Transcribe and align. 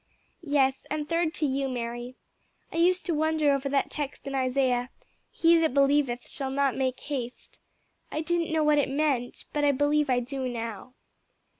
"Yes, 0.41 0.87
and 0.89 1.07
third 1.07 1.31
to 1.35 1.45
you, 1.45 1.69
Mary. 1.69 2.15
I 2.73 2.77
used 2.77 3.05
to 3.05 3.13
wonder 3.13 3.51
over 3.53 3.69
that 3.69 3.91
text 3.91 4.25
in 4.25 4.33
Isaiah 4.33 4.89
'He 5.29 5.57
that 5.59 5.75
believeth 5.75 6.27
shall 6.27 6.49
not 6.49 6.75
make 6.75 6.99
haste.' 7.01 7.59
I 8.11 8.21
didn't 8.21 8.51
know 8.51 8.63
what 8.63 8.79
it 8.79 8.89
meant, 8.89 9.45
but 9.53 9.63
I 9.63 9.71
believe 9.71 10.09
I 10.09 10.19
do 10.19 10.49
now." 10.49 10.95